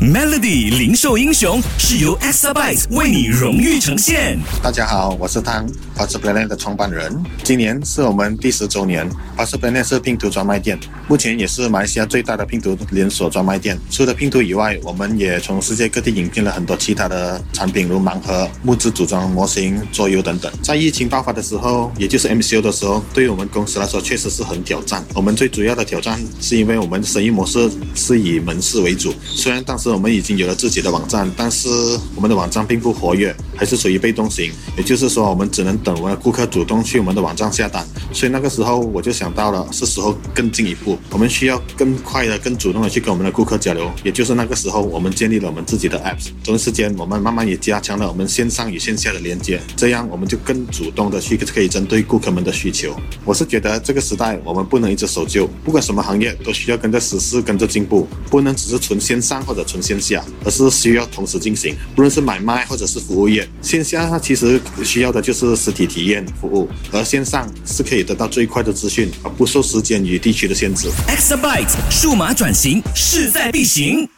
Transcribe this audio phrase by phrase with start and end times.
[0.00, 4.38] Melody 零售英雄是由 Exabyte 为你荣誉呈现。
[4.62, 7.22] 大家好，我是汤 p a s s Planet 的创办人。
[7.42, 13.78] 今年是我们第十周年 p a s s Planet 是拼图专卖店，目前也是马来西亚最大的拼图连锁专卖店。
[13.90, 20.50] 除了拼图以外，我们也从世界各地引进了很多其他的产品，如盲盒、木质组装模型、桌游等等。
[20.62, 25.04] 在疫情爆发的时候，也就是 MCO 的时候，对于我们公司来说确实是很挑战。
[25.14, 31.68] 我们最主要的挑战是因为我们生意模式是以门市为主，虽然当时我们已经有了自己的网站，但是
[32.14, 34.52] 我们的网站并不活跃，还是属于被动型。
[34.76, 37.86] 也就是说，我们只能等我们的顾客主动去我们的网站下单。
[38.12, 43.90] 所以那个时候我就想到了，是时候更进一步，我们需要更快的、更主动的去跟我们的顾客交流。
[44.02, 46.28] 也就是那个时候，我们建立了我们自己的 apps。
[46.44, 52.94] 同时间，我们慢慢也加强了我们线上与线下的连接，这样我们就更主动的去可以针对顾客们的需求。
[53.24, 60.24] 我是觉得这个时代我们不能一直守旧，不管什么行业都需要跟着时事、跟着进步，不能只是纯线上或者纯线下。
[60.44, 70.88] 而是需要同时进行，不论是买卖或者是服务业，线下它其实需要的就是实体体验服务，而线上是可得到最快的资讯，而不受时间与地区的限制。
[71.08, 74.08] Exabyte 数码转型势在必行。